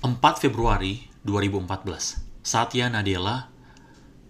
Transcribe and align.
4 0.00 0.16
Februari 0.40 1.12
2014, 1.28 2.40
Satya 2.40 2.88
Nadella 2.88 3.52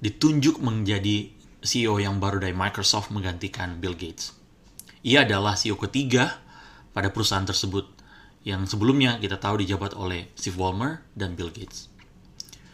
ditunjuk 0.02 0.58
menjadi 0.58 1.30
CEO 1.62 2.02
yang 2.02 2.18
baru 2.18 2.42
dari 2.42 2.50
Microsoft 2.50 3.14
menggantikan 3.14 3.78
Bill 3.78 3.94
Gates. 3.94 4.34
Ia 5.06 5.22
adalah 5.22 5.54
CEO 5.54 5.78
ketiga 5.78 6.42
pada 6.90 7.14
perusahaan 7.14 7.46
tersebut 7.46 7.86
yang 8.42 8.66
sebelumnya 8.66 9.22
kita 9.22 9.38
tahu 9.38 9.62
dijabat 9.62 9.94
oleh 9.94 10.34
Steve 10.34 10.58
Ballmer 10.58 11.06
dan 11.14 11.38
Bill 11.38 11.54
Gates. 11.54 11.86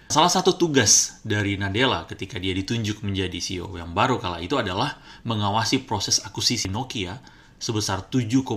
Salah 0.09 0.33
satu 0.33 0.57
tugas 0.57 1.21
dari 1.21 1.61
Nadella 1.61 2.09
ketika 2.09 2.41
dia 2.41 2.57
ditunjuk 2.57 3.05
menjadi 3.05 3.37
CEO 3.37 3.77
yang 3.77 3.93
baru 3.93 4.17
kala 4.17 4.41
itu 4.41 4.57
adalah 4.57 4.97
mengawasi 5.29 5.85
proses 5.85 6.25
akuisisi 6.25 6.73
Nokia 6.73 7.21
sebesar 7.61 8.09
7,2 8.09 8.57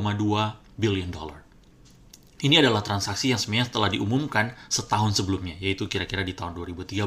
billion 0.79 1.11
dollar. 1.11 1.48
Ini 2.39 2.63
adalah 2.63 2.79
transaksi 2.79 3.35
yang 3.35 3.39
sebenarnya 3.39 3.67
telah 3.67 3.91
diumumkan 3.91 4.55
setahun 4.71 5.19
sebelumnya, 5.19 5.59
yaitu 5.59 5.91
kira-kira 5.91 6.23
di 6.23 6.31
tahun 6.31 6.55
2013. 6.55 7.03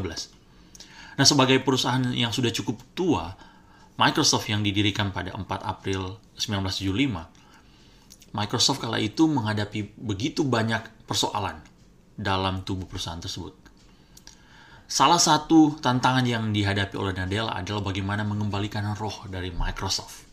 Nah, 1.17 1.25
sebagai 1.25 1.57
perusahaan 1.65 2.05
yang 2.13 2.37
sudah 2.37 2.53
cukup 2.53 2.77
tua, 2.93 3.33
Microsoft 3.97 4.49
yang 4.53 4.61
didirikan 4.61 5.09
pada 5.09 5.33
4 5.33 5.45
April 5.65 6.21
1975, 6.37 7.33
Microsoft 8.33 8.81
kala 8.81 9.01
itu 9.01 9.25
menghadapi 9.29 9.97
begitu 10.01 10.45
banyak 10.45 11.09
persoalan 11.09 11.61
dalam 12.17 12.65
tubuh 12.65 12.85
perusahaan 12.85 13.21
tersebut. 13.21 13.57
Salah 14.89 15.17
satu 15.17 15.81
tantangan 15.81 16.29
yang 16.29 16.53
dihadapi 16.53 16.93
oleh 17.01 17.17
Nadella 17.17 17.57
adalah 17.57 17.81
bagaimana 17.81 18.29
mengembalikan 18.29 18.93
roh 19.01 19.25
dari 19.33 19.49
Microsoft. 19.49 20.29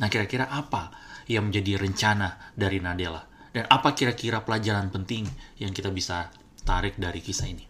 Nah, 0.00 0.12
kira-kira 0.12 0.52
apa 0.52 0.92
yang 1.24 1.48
menjadi 1.48 1.80
rencana 1.80 2.52
dari 2.52 2.80
Nadella? 2.84 3.29
Dan 3.50 3.66
apa 3.66 3.98
kira-kira 3.98 4.46
pelajaran 4.46 4.94
penting 4.94 5.26
yang 5.58 5.74
kita 5.74 5.90
bisa 5.90 6.30
tarik 6.62 6.94
dari 6.98 7.18
kisah 7.18 7.50
ini? 7.50 7.66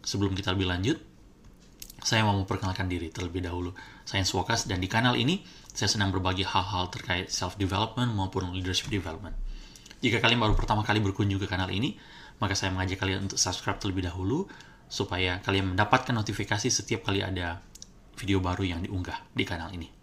Sebelum 0.00 0.32
kita 0.32 0.56
lebih 0.56 0.72
lanjut, 0.72 0.96
saya 2.00 2.24
mau 2.24 2.38
memperkenalkan 2.38 2.86
diri 2.86 3.12
terlebih 3.12 3.44
dahulu. 3.44 3.74
Saya 4.06 4.22
Swokas 4.24 4.64
dan 4.70 4.80
di 4.80 4.88
kanal 4.88 5.18
ini 5.18 5.42
saya 5.74 5.90
senang 5.90 6.14
berbagi 6.14 6.46
hal-hal 6.46 6.88
terkait 6.88 7.28
self-development 7.28 8.14
maupun 8.14 8.54
leadership 8.54 8.88
development. 8.88 9.36
Jika 10.00 10.22
kalian 10.22 10.40
baru 10.40 10.54
pertama 10.54 10.86
kali 10.86 11.02
berkunjung 11.02 11.40
ke 11.42 11.48
kanal 11.50 11.68
ini, 11.72 11.98
maka 12.38 12.54
saya 12.54 12.72
mengajak 12.72 13.00
kalian 13.00 13.26
untuk 13.26 13.40
subscribe 13.40 13.80
terlebih 13.80 14.06
dahulu 14.06 14.46
supaya 14.86 15.42
kalian 15.42 15.74
mendapatkan 15.74 16.14
notifikasi 16.14 16.70
setiap 16.70 17.10
kali 17.10 17.24
ada 17.24 17.58
video 18.14 18.38
baru 18.38 18.64
yang 18.64 18.80
diunggah 18.86 19.34
di 19.34 19.44
kanal 19.44 19.72
ini. 19.74 19.95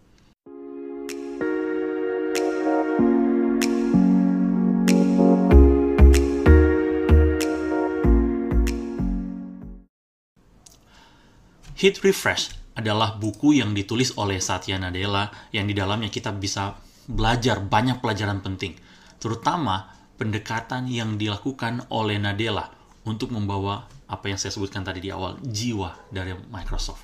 Hit 11.83 11.99
Refresh 11.99 12.55
adalah 12.79 13.19
buku 13.19 13.59
yang 13.59 13.75
ditulis 13.75 14.15
oleh 14.15 14.39
Satya 14.39 14.79
Nadella 14.79 15.27
yang 15.51 15.67
di 15.67 15.75
dalamnya 15.75 16.07
kita 16.07 16.31
bisa 16.31 16.79
belajar 17.11 17.59
banyak 17.59 17.99
pelajaran 17.99 18.39
penting, 18.39 18.79
terutama 19.19 19.91
pendekatan 20.15 20.87
yang 20.87 21.19
dilakukan 21.19 21.83
oleh 21.91 22.15
Nadella 22.23 22.71
untuk 23.03 23.35
membawa 23.35 23.83
apa 24.07 24.31
yang 24.31 24.39
saya 24.39 24.55
sebutkan 24.55 24.87
tadi 24.87 25.03
di 25.03 25.11
awal, 25.11 25.35
jiwa 25.43 26.07
dari 26.07 26.31
Microsoft. 26.47 27.03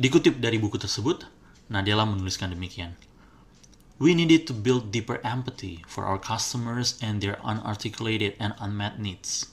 Dikutip 0.00 0.40
dari 0.40 0.56
buku 0.56 0.80
tersebut, 0.80 1.28
Nadella 1.68 2.08
menuliskan 2.08 2.48
demikian. 2.48 2.96
We 4.00 4.16
needed 4.16 4.48
to 4.48 4.56
build 4.56 4.88
deeper 4.88 5.20
empathy 5.20 5.84
for 5.84 6.08
our 6.08 6.16
customers 6.16 6.96
and 7.04 7.20
their 7.20 7.36
unarticulated 7.44 8.40
and 8.40 8.56
unmet 8.56 8.96
needs. 8.96 9.52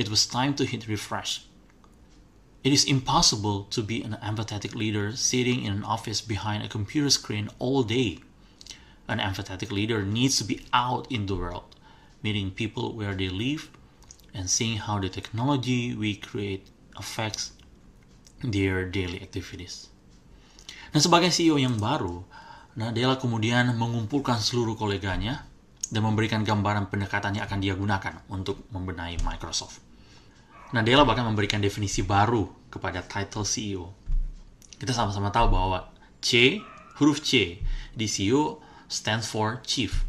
It 0.00 0.08
was 0.08 0.24
time 0.24 0.56
to 0.56 0.64
hit 0.64 0.88
refresh 0.88 1.44
It 2.66 2.74
is 2.74 2.82
impossible 2.82 3.70
to 3.70 3.78
be 3.78 4.02
an 4.02 4.18
empathetic 4.18 4.74
leader 4.74 5.14
sitting 5.14 5.62
in 5.62 5.70
an 5.70 5.86
office 5.86 6.18
behind 6.18 6.66
a 6.66 6.68
computer 6.68 7.06
screen 7.14 7.46
all 7.62 7.86
day. 7.86 8.18
An 9.06 9.22
empathetic 9.22 9.70
leader 9.70 10.02
needs 10.02 10.34
to 10.38 10.44
be 10.44 10.66
out 10.74 11.06
in 11.06 11.30
the 11.30 11.38
world, 11.38 11.78
meeting 12.26 12.50
people 12.50 12.90
where 12.90 13.14
they 13.14 13.30
live, 13.30 13.70
and 14.34 14.50
seeing 14.50 14.82
how 14.82 14.98
the 14.98 15.06
technology 15.06 15.94
we 15.94 16.18
create 16.18 16.66
affects 16.98 17.54
their 18.42 18.82
daily 18.82 19.22
activities. 19.22 19.86
Dan 20.90 20.98
sebagai 20.98 21.30
CEO 21.30 21.62
yang 21.62 21.78
baru, 21.78 22.26
Nadella 22.74 23.14
kemudian 23.14 23.78
mengumpulkan 23.78 24.42
seluruh 24.42 24.74
koleganya 24.74 25.46
dan 25.86 26.02
memberikan 26.02 26.42
gambaran 26.42 26.90
pendekatan 26.90 27.38
yang 27.38 27.46
akan 27.46 27.62
dia 27.62 27.78
gunakan 27.78 28.26
untuk 28.26 28.66
membenahi 28.74 29.22
Microsoft. 29.22 29.85
Nadella 30.76 31.08
bahkan 31.08 31.24
memberikan 31.24 31.64
definisi 31.64 32.04
baru 32.04 32.44
kepada 32.68 33.00
title 33.00 33.48
CEO. 33.48 33.96
Kita 34.76 34.92
sama-sama 34.92 35.32
tahu 35.32 35.48
bahwa 35.48 35.88
C, 36.20 36.60
huruf 37.00 37.24
C 37.24 37.56
di 37.96 38.04
CEO 38.04 38.60
stands 38.84 39.24
for 39.24 39.64
Chief. 39.64 40.04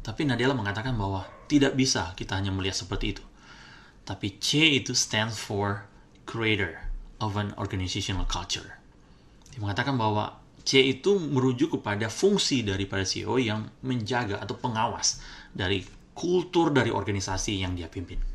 Tapi 0.00 0.24
Nadella 0.24 0.56
mengatakan 0.56 0.96
bahwa 0.96 1.28
tidak 1.52 1.76
bisa 1.76 2.16
kita 2.16 2.40
hanya 2.40 2.48
melihat 2.48 2.80
seperti 2.80 3.12
itu. 3.12 3.24
Tapi 4.08 4.40
C 4.40 4.80
itu 4.80 4.96
stands 4.96 5.36
for 5.36 5.84
Creator 6.24 6.80
of 7.20 7.36
an 7.36 7.52
Organizational 7.60 8.24
Culture. 8.24 8.80
Dia 9.52 9.60
mengatakan 9.60 10.00
bahwa 10.00 10.40
C 10.64 10.80
itu 10.80 11.20
merujuk 11.20 11.76
kepada 11.76 12.08
fungsi 12.08 12.64
daripada 12.64 13.04
CEO 13.04 13.36
yang 13.36 13.68
menjaga 13.84 14.40
atau 14.40 14.56
pengawas 14.56 15.20
dari 15.52 15.84
kultur 16.16 16.72
dari 16.72 16.88
organisasi 16.88 17.60
yang 17.60 17.76
dia 17.76 17.92
pimpin. 17.92 18.29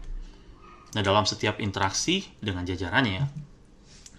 Nah, 0.96 1.04
dalam 1.04 1.28
setiap 1.28 1.60
interaksi 1.60 2.24
dengan 2.40 2.64
jajarannya, 2.64 3.28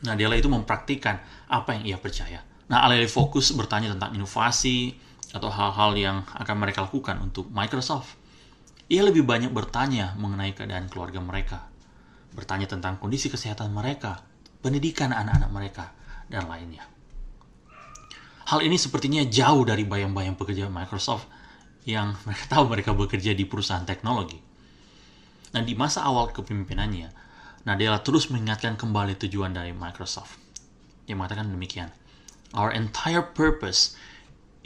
Nadella 0.04 0.36
itu 0.36 0.52
mempraktikkan 0.52 1.18
apa 1.48 1.72
yang 1.72 1.82
ia 1.88 1.96
percaya. 1.96 2.44
Nah, 2.68 2.84
alih-alih 2.84 3.08
fokus 3.08 3.48
bertanya 3.56 3.96
tentang 3.96 4.12
inovasi 4.12 4.92
atau 5.32 5.48
hal-hal 5.48 5.96
yang 5.96 6.16
akan 6.36 6.56
mereka 6.60 6.84
lakukan 6.84 7.16
untuk 7.24 7.48
Microsoft, 7.48 8.20
ia 8.92 9.02
lebih 9.02 9.24
banyak 9.24 9.50
bertanya 9.50 10.14
mengenai 10.20 10.52
keadaan 10.52 10.86
keluarga 10.92 11.18
mereka, 11.18 11.58
bertanya 12.36 12.68
tentang 12.68 13.00
kondisi 13.00 13.32
kesehatan 13.32 13.72
mereka, 13.72 14.20
pendidikan 14.60 15.10
anak-anak 15.16 15.50
mereka, 15.50 15.84
dan 16.28 16.46
lainnya. 16.46 16.84
Hal 18.46 18.62
ini 18.62 18.78
sepertinya 18.78 19.26
jauh 19.26 19.66
dari 19.66 19.82
bayang-bayang 19.82 20.38
pekerja 20.38 20.70
Microsoft 20.70 21.26
yang 21.82 22.14
mereka 22.26 22.44
tahu 22.46 22.64
mereka 22.70 22.90
bekerja 22.94 23.34
di 23.34 23.42
perusahaan 23.42 23.82
teknologi. 23.82 24.38
Nah, 25.56 25.64
di 25.64 25.72
masa 25.72 26.04
awal 26.04 26.36
kepemimpinannya, 26.36 27.08
Nadella 27.64 28.04
terus 28.04 28.28
mengingatkan 28.28 28.76
kembali 28.76 29.16
tujuan 29.24 29.56
dari 29.56 29.72
Microsoft. 29.72 30.36
Dia 31.08 31.16
mengatakan 31.16 31.48
demikian. 31.48 31.88
Our 32.52 32.68
entire 32.76 33.24
purpose 33.24 33.96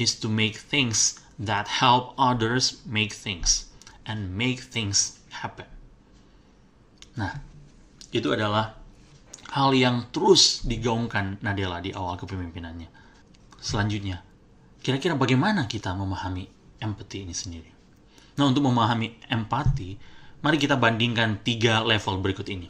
is 0.02 0.18
to 0.18 0.26
make 0.26 0.58
things 0.58 1.22
that 1.38 1.78
help 1.78 2.18
others 2.18 2.82
make 2.82 3.14
things 3.14 3.70
and 4.02 4.34
make 4.34 4.66
things 4.66 5.22
happen. 5.30 5.70
Nah, 7.14 7.38
itu 8.10 8.34
adalah 8.34 8.74
hal 9.54 9.70
yang 9.70 10.10
terus 10.10 10.66
digaungkan 10.66 11.38
Nadella 11.38 11.78
di 11.78 11.94
awal 11.94 12.18
kepemimpinannya. 12.18 12.90
Selanjutnya, 13.62 14.26
kira-kira 14.82 15.14
bagaimana 15.14 15.70
kita 15.70 15.94
memahami 15.94 16.50
empati 16.82 17.22
ini 17.22 17.34
sendiri? 17.36 17.70
Nah, 18.42 18.50
untuk 18.50 18.66
memahami 18.66 19.22
empati, 19.30 20.18
Mari 20.40 20.56
kita 20.56 20.80
bandingkan 20.80 21.44
tiga 21.44 21.84
level 21.84 22.24
berikut 22.24 22.48
ini. 22.48 22.64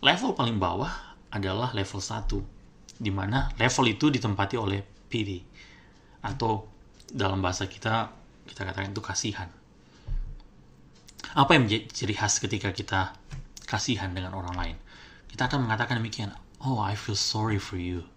Level 0.00 0.32
paling 0.32 0.56
bawah 0.56 0.88
adalah 1.28 1.76
level 1.76 2.00
1, 2.00 2.32
di 2.96 3.12
mana 3.12 3.52
level 3.60 3.84
itu 3.92 4.08
ditempati 4.08 4.56
oleh 4.56 4.80
pity, 4.80 5.44
atau 6.24 6.64
dalam 7.12 7.44
bahasa 7.44 7.68
kita, 7.68 8.08
kita 8.48 8.64
katakan 8.64 8.88
itu 8.88 9.04
kasihan. 9.04 9.52
Apa 11.36 11.60
yang 11.60 11.68
menjadi 11.68 11.92
ciri 11.92 12.16
khas 12.16 12.40
ketika 12.40 12.72
kita 12.72 13.12
kasihan 13.68 14.08
dengan 14.16 14.32
orang 14.32 14.56
lain? 14.56 14.76
Kita 15.28 15.52
akan 15.52 15.68
mengatakan 15.68 16.00
demikian, 16.00 16.32
oh 16.64 16.80
I 16.80 16.96
feel 16.96 17.20
sorry 17.20 17.60
for 17.60 17.76
you. 17.76 18.08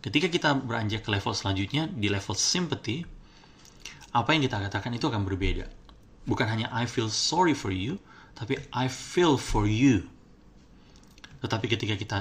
Ketika 0.00 0.32
kita 0.32 0.56
beranjak 0.56 1.04
ke 1.04 1.12
level 1.12 1.36
selanjutnya, 1.36 1.84
di 1.92 2.08
level 2.08 2.32
sympathy, 2.32 3.04
apa 4.16 4.32
yang 4.32 4.40
kita 4.40 4.56
katakan 4.56 4.96
itu 4.96 5.04
akan 5.04 5.28
berbeda 5.28 5.68
bukan 6.30 6.46
hanya 6.46 6.70
I 6.70 6.86
feel 6.86 7.10
sorry 7.10 7.58
for 7.58 7.74
you, 7.74 7.98
tapi 8.38 8.62
I 8.70 8.86
feel 8.86 9.34
for 9.34 9.66
you. 9.66 10.06
Tetapi 11.42 11.66
ketika 11.66 11.98
kita 11.98 12.16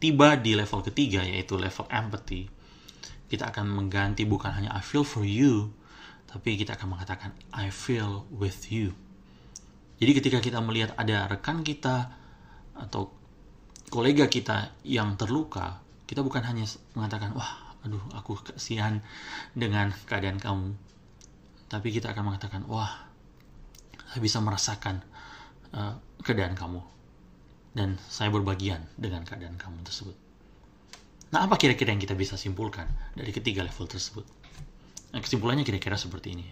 tiba 0.00 0.40
di 0.40 0.56
level 0.56 0.80
ketiga, 0.80 1.20
yaitu 1.20 1.60
level 1.60 1.84
empathy, 1.92 2.48
kita 3.28 3.52
akan 3.52 3.68
mengganti 3.68 4.24
bukan 4.24 4.48
hanya 4.56 4.72
I 4.72 4.80
feel 4.80 5.04
for 5.04 5.28
you, 5.28 5.76
tapi 6.24 6.56
kita 6.56 6.80
akan 6.80 6.96
mengatakan 6.96 7.36
I 7.52 7.68
feel 7.68 8.24
with 8.32 8.72
you. 8.72 8.96
Jadi 10.00 10.16
ketika 10.16 10.38
kita 10.40 10.64
melihat 10.64 10.96
ada 10.96 11.28
rekan 11.28 11.60
kita 11.60 12.16
atau 12.72 13.12
kolega 13.92 14.24
kita 14.32 14.72
yang 14.86 15.20
terluka, 15.20 15.84
kita 16.08 16.24
bukan 16.24 16.40
hanya 16.46 16.64
mengatakan, 16.96 17.36
wah, 17.36 17.76
aduh, 17.84 18.00
aku 18.16 18.40
kasihan 18.40 19.04
dengan 19.52 19.92
keadaan 20.08 20.40
kamu. 20.40 20.72
Tapi 21.68 21.92
kita 21.92 22.16
akan 22.16 22.32
mengatakan, 22.32 22.64
wah, 22.64 23.09
bisa 24.18 24.42
merasakan 24.42 24.98
uh, 25.70 25.94
keadaan 26.26 26.58
kamu 26.58 26.82
dan 27.70 27.94
saya 28.10 28.34
berbagian 28.34 28.82
dengan 28.98 29.22
keadaan 29.22 29.54
kamu 29.54 29.86
tersebut. 29.86 30.16
Nah, 31.30 31.46
apa 31.46 31.54
kira-kira 31.54 31.94
yang 31.94 32.02
kita 32.02 32.18
bisa 32.18 32.34
simpulkan 32.34 32.90
dari 33.14 33.30
ketiga 33.30 33.62
level 33.62 33.86
tersebut? 33.86 34.26
Nah, 35.14 35.22
kesimpulannya 35.22 35.62
kira-kira 35.62 35.94
seperti 35.94 36.34
ini. 36.34 36.46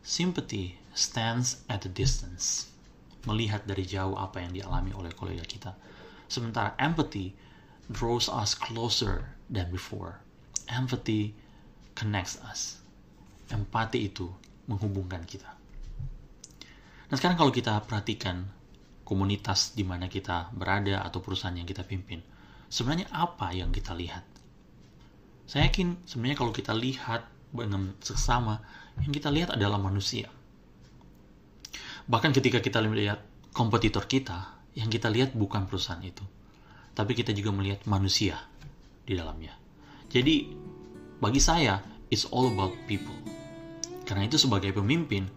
Sympathy 0.00 0.80
stands 0.96 1.60
at 1.68 1.84
a 1.84 1.92
distance. 1.92 2.72
Melihat 3.28 3.68
dari 3.68 3.84
jauh 3.84 4.16
apa 4.16 4.40
yang 4.40 4.56
dialami 4.56 4.96
oleh 4.96 5.12
kolega 5.12 5.44
kita. 5.44 5.76
Sementara 6.28 6.72
empathy 6.80 7.36
draws 7.92 8.32
us 8.32 8.56
closer 8.56 9.28
than 9.52 9.68
before. 9.68 10.24
Empathy 10.72 11.36
connects 11.92 12.40
us. 12.48 12.80
Empati 13.52 14.08
itu 14.08 14.32
menghubungkan 14.64 15.24
kita. 15.28 15.52
Nah 17.14 17.22
sekarang 17.22 17.38
kalau 17.38 17.54
kita 17.54 17.78
perhatikan 17.86 18.42
komunitas 19.06 19.78
di 19.78 19.86
mana 19.86 20.10
kita 20.10 20.50
berada 20.50 20.98
atau 21.06 21.22
perusahaan 21.22 21.54
yang 21.54 21.62
kita 21.62 21.86
pimpin, 21.86 22.18
sebenarnya 22.66 23.06
apa 23.14 23.54
yang 23.54 23.70
kita 23.70 23.94
lihat? 23.94 24.26
Saya 25.46 25.70
yakin 25.70 26.02
sebenarnya 26.10 26.42
kalau 26.42 26.50
kita 26.50 26.74
lihat 26.74 27.22
dengan 27.54 27.94
seksama, 28.02 28.58
yang 28.98 29.14
kita 29.14 29.30
lihat 29.30 29.54
adalah 29.54 29.78
manusia. 29.78 30.26
Bahkan 32.10 32.34
ketika 32.34 32.58
kita 32.58 32.82
melihat 32.82 33.22
kompetitor 33.54 34.10
kita, 34.10 34.66
yang 34.74 34.90
kita 34.90 35.06
lihat 35.06 35.38
bukan 35.38 35.70
perusahaan 35.70 36.02
itu, 36.02 36.26
tapi 36.98 37.14
kita 37.14 37.30
juga 37.30 37.54
melihat 37.54 37.86
manusia 37.86 38.42
di 39.06 39.14
dalamnya. 39.14 39.54
Jadi, 40.10 40.50
bagi 41.22 41.38
saya, 41.38 41.78
it's 42.10 42.26
all 42.34 42.50
about 42.50 42.74
people. 42.90 43.14
Karena 44.02 44.26
itu 44.26 44.34
sebagai 44.34 44.74
pemimpin, 44.74 45.30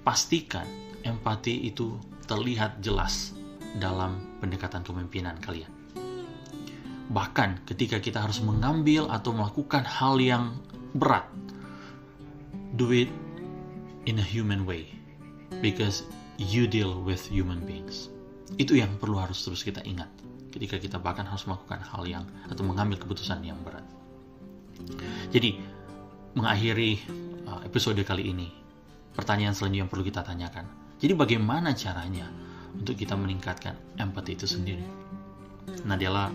pastikan 0.00 0.88
empati 1.04 1.68
itu 1.68 1.96
terlihat 2.26 2.82
jelas 2.84 3.34
dalam 3.78 4.18
pendekatan 4.38 4.82
kepemimpinan 4.82 5.38
kalian. 5.38 5.70
Bahkan 7.10 7.66
ketika 7.66 7.98
kita 7.98 8.22
harus 8.22 8.38
mengambil 8.38 9.10
atau 9.10 9.34
melakukan 9.34 9.82
hal 9.82 10.22
yang 10.22 10.54
berat, 10.94 11.26
do 12.78 12.94
it 12.94 13.10
in 14.06 14.22
a 14.22 14.26
human 14.26 14.62
way 14.62 14.86
because 15.58 16.06
you 16.38 16.70
deal 16.70 17.02
with 17.02 17.20
human 17.26 17.58
beings. 17.66 18.08
Itu 18.58 18.78
yang 18.78 18.94
perlu 18.98 19.18
harus 19.18 19.42
terus 19.42 19.66
kita 19.66 19.82
ingat 19.82 20.10
ketika 20.50 20.78
kita 20.78 20.98
bahkan 20.98 21.26
harus 21.26 21.46
melakukan 21.46 21.78
hal 21.82 22.02
yang 22.06 22.24
atau 22.50 22.62
mengambil 22.66 22.98
keputusan 22.98 23.42
yang 23.46 23.58
berat. 23.62 23.86
Jadi, 25.30 25.62
mengakhiri 26.34 26.98
uh, 27.46 27.62
episode 27.62 28.00
kali 28.02 28.34
ini, 28.34 28.50
pertanyaan 29.14 29.54
selanjutnya 29.54 29.86
yang 29.86 29.90
perlu 29.90 30.04
kita 30.06 30.26
tanyakan. 30.26 30.66
Jadi 31.00 31.16
bagaimana 31.16 31.72
caranya 31.72 32.28
untuk 32.76 33.00
kita 33.00 33.16
meningkatkan 33.16 33.72
empati 33.96 34.36
itu 34.36 34.44
sendiri? 34.44 34.84
Nadella 35.88 36.28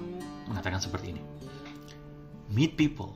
mengatakan 0.49 0.81
seperti 0.81 1.13
ini. 1.13 1.21
Meet 2.49 2.73
people. 2.73 3.13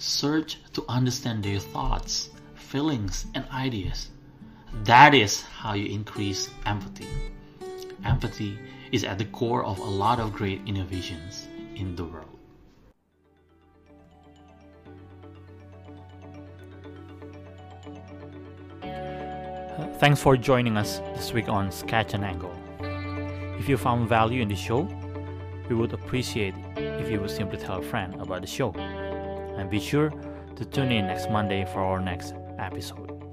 Search 0.00 0.56
to 0.72 0.80
understand 0.88 1.44
their 1.44 1.60
thoughts, 1.60 2.32
feelings, 2.56 3.28
and 3.36 3.44
ideas. 3.52 4.08
That 4.88 5.12
is 5.12 5.44
how 5.44 5.76
you 5.76 5.92
increase 5.92 6.48
empathy. 6.64 7.08
Empathy 8.00 8.56
is 8.96 9.04
at 9.04 9.20
the 9.20 9.28
core 9.28 9.60
of 9.60 9.76
a 9.76 9.84
lot 9.84 10.16
of 10.16 10.32
great 10.32 10.64
innovations 10.64 11.44
in 11.76 11.92
the 11.92 12.08
world. 12.08 12.29
Thanks 19.98 20.20
for 20.20 20.36
joining 20.36 20.76
us 20.76 20.98
this 21.14 21.32
week 21.32 21.48
on 21.48 21.70
Sketch 21.70 22.14
and 22.14 22.24
Angle. 22.24 22.54
If 23.58 23.68
you 23.68 23.76
found 23.76 24.08
value 24.08 24.42
in 24.42 24.48
the 24.48 24.56
show, 24.56 24.88
we 25.68 25.76
would 25.76 25.92
appreciate 25.92 26.54
if 26.76 27.10
you 27.10 27.20
would 27.20 27.30
simply 27.30 27.58
tell 27.58 27.78
a 27.78 27.82
friend 27.82 28.14
about 28.20 28.40
the 28.40 28.46
show. 28.46 28.72
And 28.72 29.70
be 29.70 29.80
sure 29.80 30.10
to 30.56 30.64
tune 30.64 30.92
in 30.92 31.06
next 31.06 31.30
Monday 31.30 31.64
for 31.64 31.80
our 31.80 32.00
next 32.00 32.34
episode. 32.58 33.29